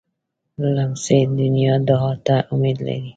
[0.75, 3.09] لمسی د نیا دعا ته امید لري.